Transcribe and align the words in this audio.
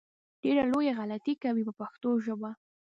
ډېره 0.41 0.63
لویه 0.71 0.93
غلطي 0.99 1.33
کوي 1.43 1.63
په 1.67 1.73
پښتو 1.79 2.09
ژبه. 2.25 2.51